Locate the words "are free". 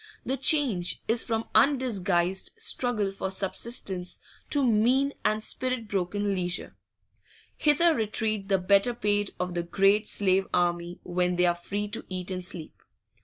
11.45-11.87